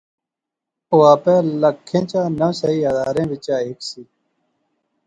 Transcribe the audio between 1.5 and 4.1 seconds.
لکھیں چا نہ سہی ہزاریں وچا ہیک سی